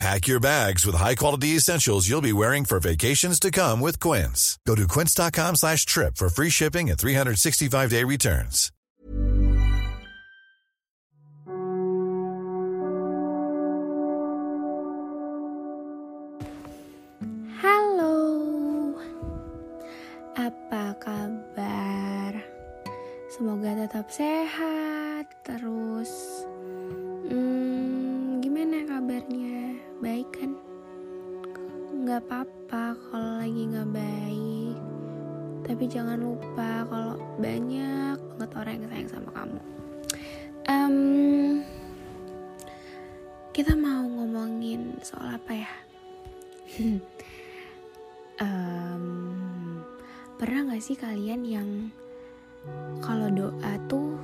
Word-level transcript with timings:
Pack 0.00 0.26
your 0.26 0.40
bags 0.40 0.84
with 0.84 0.96
high-quality 0.96 1.48
essentials 1.56 2.08
you'll 2.08 2.20
be 2.20 2.32
wearing 2.32 2.64
for 2.64 2.80
vacations 2.80 3.38
to 3.40 3.50
come 3.50 3.80
with 3.80 4.00
Quince. 4.00 4.58
Go 4.66 4.74
to 4.74 4.86
quince.com 4.88 5.56
slash 5.56 5.86
trip 5.86 6.16
for 6.16 6.28
free 6.28 6.50
shipping 6.50 6.90
and 6.90 6.98
365-day 6.98 8.04
returns. 8.04 8.70
Halo, 17.62 18.18
apa 20.36 20.92
kabar? 21.00 22.32
Semoga 23.32 23.72
tetap 23.86 24.06
sehat 24.12 25.26
terus. 25.46 26.12
Hmm, 27.30 27.63
Nggak 32.14 32.30
apa-apa 32.30 32.84
kalau 33.10 33.42
lagi 33.42 33.62
nggak 33.74 33.90
baik. 33.90 34.78
Tapi 35.66 35.84
jangan 35.90 36.14
lupa 36.22 36.86
kalau 36.86 37.18
banyak 37.42 38.18
banget 38.38 38.50
orang 38.54 38.74
yang 38.78 38.86
sayang 38.86 39.10
sama 39.10 39.30
kamu. 39.34 39.60
Em, 40.70 40.96
kita 43.50 43.74
mau 43.74 44.06
ngomongin 44.06 44.94
soal 45.02 45.34
apa 45.34 45.58
ya? 45.58 45.72
Em, 48.46 49.04
pernah 50.38 50.70
gak 50.70 50.86
sih 50.86 50.94
kalian 50.94 51.42
yang 51.42 51.90
kalau 53.02 53.26
doa 53.26 53.74
tuh 53.90 54.14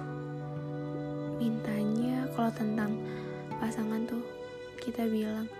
mintanya 1.42 2.22
kalau 2.38 2.54
tentang 2.54 2.94
pasangan 3.58 4.06
tuh 4.06 4.22
kita 4.78 5.10
bilang 5.10 5.50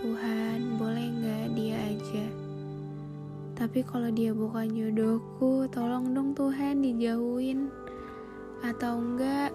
Tuhan 0.00 0.76
boleh 0.76 1.06
nggak 1.08 1.46
dia 1.56 1.78
aja? 1.80 2.26
Tapi 3.54 3.80
kalau 3.86 4.10
dia 4.10 4.34
bukan 4.34 4.68
jodohku 4.72 5.70
tolong 5.72 6.12
dong 6.12 6.36
Tuhan 6.36 6.82
dijauhin. 6.84 7.72
Atau 8.64 9.00
enggak 9.00 9.52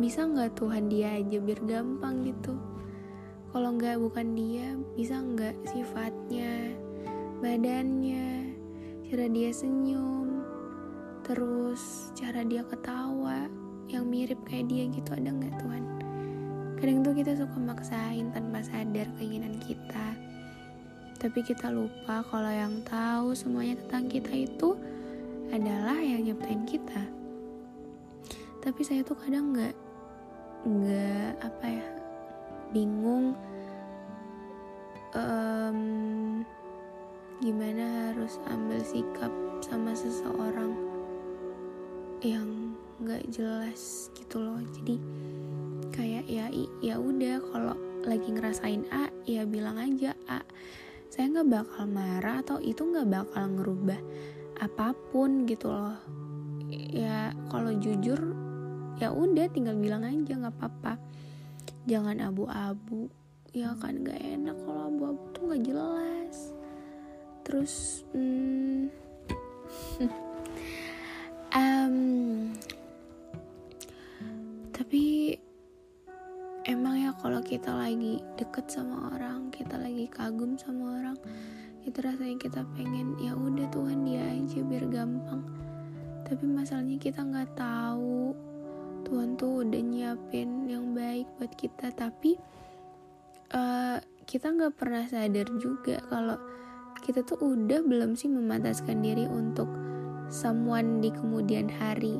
bisa 0.00 0.26
nggak 0.26 0.58
Tuhan 0.58 0.90
dia 0.90 1.18
aja 1.18 1.38
biar 1.38 1.60
gampang 1.66 2.26
gitu? 2.26 2.56
Kalau 3.54 3.74
nggak 3.78 4.02
bukan 4.02 4.34
dia 4.34 4.74
bisa 4.98 5.22
nggak 5.22 5.54
sifatnya 5.70 6.74
badannya 7.44 8.56
cara 9.04 9.28
dia 9.28 9.52
senyum 9.52 10.40
terus 11.28 12.08
cara 12.16 12.40
dia 12.40 12.64
ketawa 12.64 13.52
yang 13.86 14.08
mirip 14.08 14.40
kayak 14.48 14.72
dia 14.72 14.88
gitu 14.88 15.12
ada 15.12 15.28
nggak 15.28 15.54
Tuhan 15.60 15.93
kadang 16.84 17.00
tuh 17.00 17.16
kita 17.16 17.32
suka 17.32 17.56
maksain 17.64 18.28
tanpa 18.28 18.60
sadar 18.60 19.08
keinginan 19.16 19.56
kita. 19.56 20.12
Tapi 21.16 21.40
kita 21.40 21.72
lupa 21.72 22.20
kalau 22.28 22.52
yang 22.52 22.84
tahu 22.84 23.32
semuanya 23.32 23.80
tentang 23.80 24.04
kita 24.12 24.28
itu 24.28 24.76
adalah 25.48 25.96
yang 25.96 26.28
nyiptain 26.28 26.60
kita. 26.68 27.08
Tapi 28.60 28.84
saya 28.84 29.00
tuh 29.00 29.16
kadang 29.16 29.56
nggak 29.56 29.72
nggak 30.68 31.32
apa 31.40 31.66
ya 31.72 31.88
bingung 32.76 33.32
em, 35.16 35.80
gimana 37.40 38.12
harus 38.12 38.36
ambil 38.52 38.84
sikap 38.84 39.32
sama 39.64 39.96
seseorang 39.96 40.76
yang 42.20 42.76
nggak 43.00 43.24
jelas 43.32 44.12
gitu 44.12 44.36
loh. 44.36 44.60
Jadi 44.76 45.00
ya 46.24 46.48
ya 46.80 46.96
udah 46.96 47.40
kalau 47.52 47.74
lagi 48.04 48.28
ngerasain 48.32 48.84
A 48.92 49.08
ya 49.24 49.48
bilang 49.48 49.80
aja 49.80 50.12
A. 50.28 50.44
Saya 51.08 51.30
nggak 51.30 51.50
bakal 51.50 51.84
marah 51.88 52.42
atau 52.42 52.58
itu 52.58 52.82
nggak 52.84 53.08
bakal 53.08 53.44
ngerubah 53.54 54.00
apa 54.60 54.92
pun 55.12 55.48
gitu 55.48 55.70
loh. 55.70 55.96
Ya 56.72 57.32
kalau 57.48 57.72
jujur 57.76 58.18
ya 58.98 59.10
udah 59.10 59.46
tinggal 59.50 59.78
bilang 59.78 60.04
aja 60.04 60.32
nggak 60.36 60.54
apa-apa. 60.58 61.00
Jangan 61.88 62.20
abu-abu 62.24 63.08
ya 63.54 63.70
kan 63.78 64.02
nggak 64.02 64.18
enak 64.18 64.56
kalau 64.66 64.90
abu-abu 64.90 65.22
tuh 65.32 65.42
nggak 65.48 65.62
jelas. 65.64 66.36
Terus 67.44 68.02
hmm, 68.12 68.90
emang 76.64 77.00
ya 77.00 77.12
kalau 77.20 77.44
kita 77.44 77.72
lagi 77.72 78.24
deket 78.40 78.68
sama 78.72 79.12
orang 79.12 79.52
kita 79.52 79.76
lagi 79.76 80.08
kagum 80.08 80.56
sama 80.56 81.00
orang 81.00 81.16
itu 81.84 82.00
rasanya 82.00 82.36
kita 82.40 82.64
pengen 82.72 83.12
ya 83.20 83.36
udah 83.36 83.68
Tuhan 83.68 84.08
dia 84.08 84.24
aja 84.24 84.60
biar 84.64 84.88
gampang. 84.88 85.44
Tapi 86.24 86.44
masalahnya 86.48 86.96
kita 86.96 87.20
nggak 87.20 87.52
tahu. 87.60 88.32
Tuhan 89.04 89.36
tuh 89.36 89.68
udah 89.68 89.82
nyiapin 89.84 90.64
yang 90.64 90.96
baik 90.96 91.28
buat 91.36 91.52
kita 91.52 91.92
tapi 91.92 92.40
eh, 93.52 93.98
kita 94.24 94.48
nggak 94.48 94.80
pernah 94.80 95.04
sadar 95.04 95.44
juga 95.60 96.00
kalau 96.08 96.40
kita 97.04 97.20
tuh 97.20 97.36
udah 97.36 97.84
belum 97.84 98.16
sih 98.16 98.32
memantaskan 98.32 99.04
diri 99.04 99.28
untuk 99.28 99.68
someone 100.32 101.04
di 101.04 101.12
kemudian 101.12 101.68
hari. 101.68 102.16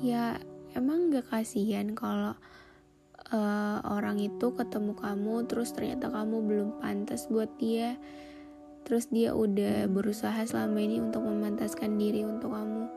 Ya 0.00 0.40
emang 0.72 1.12
gak 1.12 1.28
kasihan 1.28 1.92
kalau 1.92 2.32
eh, 3.32 3.78
orang 3.88 4.20
itu 4.20 4.52
ketemu 4.52 4.92
kamu 4.92 5.48
terus 5.48 5.72
ternyata 5.72 6.12
kamu 6.12 6.36
belum 6.44 6.68
pantas 6.78 7.26
buat 7.32 7.48
dia. 7.56 7.96
Terus 8.82 9.08
dia 9.08 9.32
udah 9.32 9.86
berusaha 9.86 10.42
selama 10.42 10.82
ini 10.82 10.98
untuk 10.98 11.22
memantaskan 11.22 11.96
diri 11.96 12.26
untuk 12.26 12.52
kamu. 12.52 12.90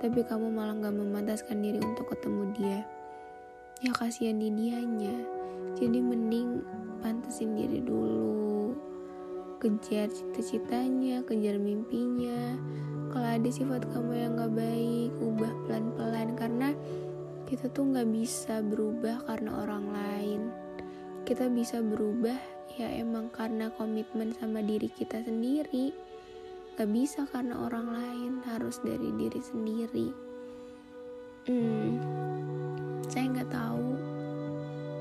Tapi 0.00 0.20
kamu 0.26 0.48
malah 0.50 0.74
gak 0.80 0.96
memantaskan 0.96 1.60
diri 1.60 1.78
untuk 1.78 2.10
ketemu 2.10 2.42
dia. 2.56 2.80
Ya 3.80 3.92
kasihan 3.96 4.36
di 4.36 4.52
dianya 4.52 5.16
jadi 5.78 6.02
mending 6.02 6.66
pantasin 7.00 7.54
diri 7.54 7.78
dulu. 7.80 8.74
Kejar 9.62 10.10
cita-citanya 10.10 11.22
kejar 11.22 11.60
mimpinya. 11.60 12.58
Kalau 13.10 13.26
ada 13.26 13.50
sifat 13.50 13.86
kamu 13.92 14.12
yang 14.18 14.32
gak 14.34 14.52
baik 14.56 15.12
ubah 15.20 15.52
pelan-pelan. 15.68 16.34
Karena 16.34 16.68
kita 17.50 17.66
tuh 17.74 17.82
gak 17.90 18.06
bisa 18.06 18.62
berubah 18.62 19.26
karena 19.26 19.66
orang 19.66 19.90
lain. 19.90 20.40
Kita 21.26 21.50
bisa 21.50 21.82
berubah 21.82 22.38
ya 22.78 22.86
emang 22.94 23.26
karena 23.34 23.74
komitmen 23.74 24.30
sama 24.38 24.62
diri 24.62 24.86
kita 24.86 25.18
sendiri. 25.26 25.90
Gak 26.78 26.86
bisa 26.94 27.26
karena 27.26 27.58
orang 27.66 27.90
lain 27.90 28.32
harus 28.46 28.78
dari 28.78 29.10
diri 29.18 29.42
sendiri. 29.42 30.08
Hmm, 31.50 31.98
saya 33.10 33.26
nggak 33.34 33.50
tahu. 33.50 33.98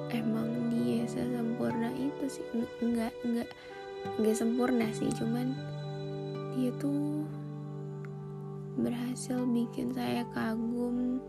Emang 0.10 0.74
dia 0.74 1.06
sesempurna 1.06 1.94
itu 1.94 2.26
sih. 2.34 2.46
Nggak 2.82 3.14
nggak 3.30 3.50
nggak 4.18 4.36
sempurna 4.36 4.90
sih 4.90 5.12
cuman 5.14 5.54
dia 6.58 6.74
tuh 6.82 7.28
berhasil 8.80 9.44
bikin 9.46 9.92
saya 9.94 10.24
kagum 10.32 11.20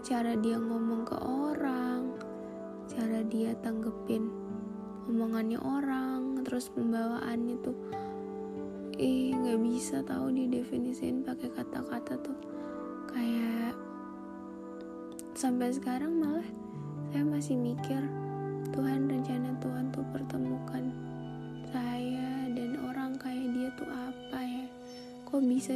cara 0.00 0.32
dia 0.36 0.56
ngomong 0.56 1.04
ke 1.04 1.16
orang 1.20 2.16
cara 2.90 3.20
dia 3.28 3.54
tanggepin 3.60 4.32
omongannya 5.06 5.60
orang 5.60 6.42
terus 6.42 6.72
pembawaannya 6.72 7.56
tuh 7.60 7.76
ih 9.00 9.32
nggak 9.32 9.60
bisa 9.64 10.04
tahu 10.04 10.28
didefinisiin 10.28 11.24
pakai 11.24 11.48
kata-kata 11.56 12.20
tuh. 12.20 12.36
Kayak 13.08 13.72
sampai 15.32 15.72
sekarang 15.72 16.20
malah 16.20 16.44
saya 17.08 17.24
masih 17.24 17.56
mikir 17.56 18.04
Tuhan 18.76 19.08
rencana 19.08 19.56
Tuhan 19.56 19.88
tuh 19.88 20.04
pertemukan 20.12 20.92
saya 21.72 22.44
dan 22.52 22.76
orang 22.84 23.16
kayak 23.16 23.48
dia 23.56 23.68
tuh 23.80 23.88
apa 23.88 24.40
ya? 24.44 24.68
Kok 25.24 25.48
bisa 25.48 25.72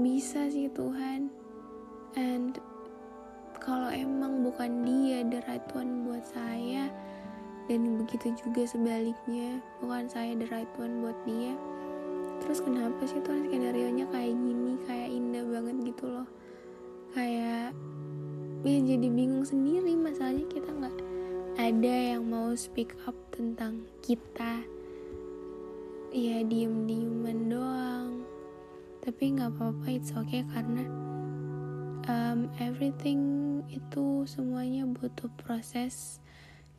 bisa 0.00 0.48
sih 0.48 0.66
Tuhan. 0.72 1.28
And 2.18 2.58
kalau 3.60 3.92
emang 3.92 4.40
bukan 4.40 4.82
dia 4.82 5.20
the 5.28 5.44
right 5.44 5.62
one 5.76 6.08
buat 6.08 6.24
saya 6.24 6.88
dan 7.68 8.00
begitu 8.00 8.34
juga 8.40 8.66
sebaliknya 8.66 9.60
bukan 9.78 10.08
saya 10.10 10.34
the 10.34 10.48
right 10.50 10.72
one 10.80 11.04
buat 11.04 11.14
dia 11.22 11.54
terus 12.40 12.64
kenapa 12.64 12.98
sih 13.04 13.20
tuh 13.20 13.36
skenario 13.46 13.92
nya 13.92 14.08
kayak 14.08 14.32
gini 14.32 14.74
kayak 14.88 15.12
indah 15.12 15.44
banget 15.44 15.76
gitu 15.92 16.04
loh? 16.08 16.28
Kayak 17.12 17.76
ya 18.64 18.78
jadi 18.80 19.06
bingung 19.12 19.44
sendiri 19.44 19.92
masalahnya 19.92 20.48
kita 20.48 20.72
nggak 20.72 20.96
ada 21.60 21.94
yang 22.16 22.24
mau 22.26 22.56
speak 22.56 22.96
up 23.04 23.14
tentang 23.28 23.84
kita. 24.00 24.64
Ya 26.10 26.42
diem 26.42 26.88
dieman 26.88 27.52
doang 27.52 28.29
tapi 29.00 29.32
nggak 29.32 29.56
apa-apa 29.56 29.86
it's 29.88 30.12
okay 30.12 30.44
karena 30.52 30.84
um, 32.04 32.52
everything 32.60 33.20
itu 33.72 34.28
semuanya 34.28 34.84
butuh 34.84 35.32
proses 35.40 36.20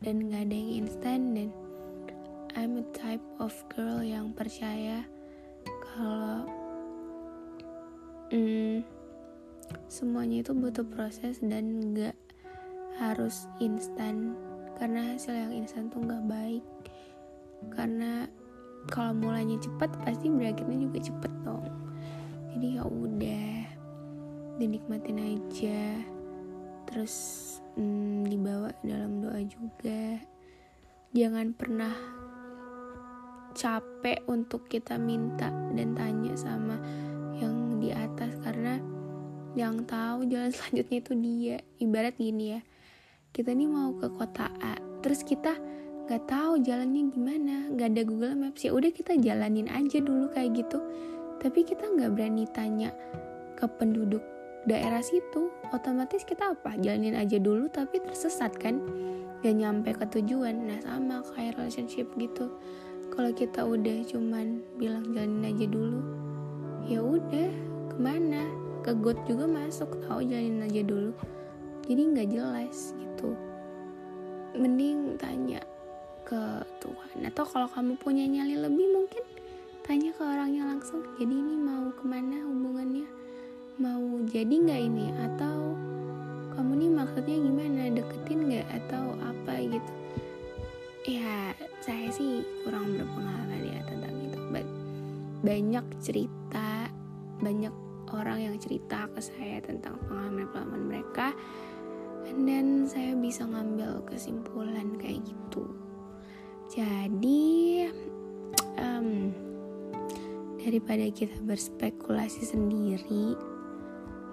dan 0.06 0.30
nggak 0.30 0.50
ada 0.50 0.56
yang 0.56 0.72
instan 0.86 1.34
dan 1.34 1.50
I'm 2.54 2.78
a 2.78 2.86
type 2.94 3.24
of 3.40 3.54
girl 3.74 4.04
yang 4.04 4.36
percaya 4.38 5.02
kalau 5.82 6.46
hmm, 8.30 8.86
semuanya 9.88 10.44
itu 10.44 10.52
butuh 10.52 10.84
proses 10.84 11.40
dan 11.40 11.96
nggak 11.96 12.16
harus 13.00 13.48
instan. 13.64 14.36
Karena 14.76 15.14
hasil 15.14 15.36
yang 15.36 15.54
instan 15.54 15.94
tuh 15.94 16.02
nggak 16.02 16.26
baik. 16.26 16.64
Karena 17.72 18.26
kalau 18.90 19.14
mulanya 19.14 19.62
cepat 19.62 19.94
pasti 20.02 20.28
berakhirnya 20.28 20.90
juga 20.90 21.00
cepet 21.06 21.32
dong 21.46 21.91
jadi 22.52 22.80
ya 22.80 22.84
udah 22.86 23.52
dinikmatin 24.60 25.20
aja. 25.20 25.82
Terus 26.86 27.16
hmm, 27.80 28.28
dibawa 28.28 28.70
dalam 28.84 29.24
doa 29.24 29.42
juga. 29.46 30.20
Jangan 31.12 31.52
pernah 31.56 31.96
capek 33.52 34.24
untuk 34.32 34.68
kita 34.72 34.96
minta 34.96 35.52
dan 35.76 35.92
tanya 35.96 36.36
sama 36.40 36.80
yang 37.36 37.84
di 37.84 37.92
atas 37.92 38.32
karena 38.44 38.80
yang 39.56 39.84
tahu 39.84 40.24
jalan 40.28 40.52
selanjutnya 40.56 40.98
itu 41.00 41.14
dia. 41.20 41.58
Ibarat 41.80 42.16
gini 42.20 42.60
ya 42.60 42.62
kita 43.32 43.56
nih 43.56 43.68
mau 43.68 43.96
ke 43.96 44.12
kota 44.12 44.52
A 44.60 44.76
terus 45.00 45.24
kita 45.24 45.56
nggak 46.08 46.28
tahu 46.28 46.60
jalannya 46.60 47.08
gimana 47.16 47.72
nggak 47.72 47.88
ada 47.96 48.04
Google 48.04 48.36
Maps. 48.36 48.68
Ya 48.68 48.76
udah 48.76 48.92
kita 48.92 49.16
jalanin 49.16 49.72
aja 49.72 50.04
dulu 50.04 50.28
kayak 50.36 50.52
gitu 50.60 50.84
tapi 51.42 51.66
kita 51.66 51.90
nggak 51.90 52.14
berani 52.14 52.46
tanya 52.54 52.94
ke 53.58 53.66
penduduk 53.66 54.22
daerah 54.70 55.02
situ. 55.02 55.50
Otomatis 55.74 56.22
kita 56.22 56.54
apa? 56.54 56.78
Jalanin 56.78 57.18
aja 57.18 57.42
dulu 57.42 57.66
tapi 57.68 57.98
tersesat 58.02 58.54
kan? 58.62 58.78
Gak 59.42 59.58
nyampe 59.58 59.98
ke 59.98 60.06
tujuan. 60.20 60.70
Nah 60.70 60.78
sama 60.86 61.26
kayak 61.34 61.58
relationship 61.58 62.14
gitu. 62.22 62.54
Kalau 63.12 63.34
kita 63.34 63.66
udah 63.66 64.06
cuman 64.08 64.62
bilang 64.78 65.10
jalanin 65.12 65.50
aja 65.50 65.66
dulu 65.66 66.00
ya 66.86 67.02
udah 67.02 67.50
ke 67.90 67.98
mana? 67.98 68.46
Ke 68.82 68.98
got 68.98 69.18
juga 69.30 69.46
masuk 69.46 70.02
tahu 70.06 70.26
jalanin 70.26 70.66
aja 70.66 70.82
dulu. 70.86 71.14
Jadi 71.86 72.02
nggak 72.02 72.30
jelas 72.30 72.94
gitu. 72.98 73.34
Mending 74.58 75.18
tanya 75.18 75.62
ke 76.22 76.66
Tuhan. 76.82 77.26
Atau 77.26 77.46
kalau 77.50 77.66
kamu 77.66 77.98
punya 77.98 78.30
nyali 78.30 78.58
lebih 78.58 78.88
mungkin 78.94 79.24
tanya 79.82 80.14
ke 80.14 80.22
orangnya 80.22 80.64
langsung 80.70 81.02
jadi 81.18 81.34
ini 81.34 81.56
mau 81.58 81.90
ke 81.94 82.04
mana 82.06 82.38
hubungannya? 82.46 83.08
Mau 83.82 84.22
jadi 84.30 84.54
nggak 84.54 84.82
ini? 84.82 85.06
Atau 85.26 85.74
kamu 86.54 86.72
nih 86.78 86.92
maksudnya 86.94 87.38
gimana? 87.42 87.82
Deketin 87.90 88.40
nggak? 88.50 88.68
Atau 88.78 89.18
apa 89.18 89.54
gitu? 89.58 89.92
Ya 91.10 91.58
saya 91.82 92.14
sih 92.14 92.46
kurang 92.62 92.94
berpengalaman 92.94 93.62
ya 93.66 93.82
tentang 93.90 94.16
itu. 94.22 94.40
But, 94.54 94.68
banyak 95.42 95.86
cerita 95.98 96.92
banyak 97.42 97.74
orang 98.14 98.38
yang 98.38 98.56
cerita 98.62 99.10
ke 99.10 99.18
saya 99.18 99.58
tentang 99.66 99.98
pengalaman-pengalaman 100.06 100.84
mereka 100.86 101.34
dan 102.46 102.86
saya 102.86 103.18
bisa 103.18 103.44
ngambil 103.50 104.06
kesimpulan 104.06 104.94
kayak 105.02 105.26
gitu. 105.26 105.66
Jadi 106.72 107.42
daripada 110.72 111.04
kita 111.12 111.36
berspekulasi 111.44 112.48
sendiri 112.48 113.36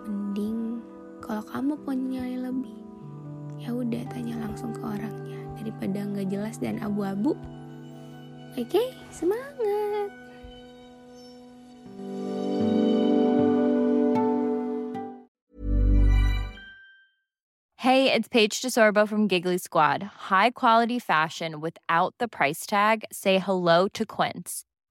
mending 0.07 0.79
kalau 1.19 1.43
kamu 1.43 1.75
punya 1.83 2.23
nyali 2.23 2.39
lebih 2.47 2.79
ya 3.59 3.75
udah 3.75 4.07
tanya 4.07 4.39
langsung 4.47 4.71
ke 4.71 4.79
orangnya 4.79 5.43
daripada 5.59 5.99
nggak 5.99 6.31
jelas 6.31 6.63
dan 6.63 6.79
abu-abu 6.79 7.35
oke 8.55 8.71
okay, 8.71 8.95
semangat 9.11 10.15
Hey, 17.79 18.13
it's 18.13 18.29
Paige 18.29 18.61
DeSorbo 18.61 19.09
from 19.09 19.31
Giggly 19.31 19.57
Squad. 19.57 20.29
High 20.29 20.51
quality 20.51 20.99
fashion 20.99 21.63
without 21.63 22.13
the 22.19 22.29
price 22.29 22.67
tag. 22.67 23.07
Say 23.11 23.39
hello 23.39 23.89
to 23.95 24.05
Quince. 24.05 24.68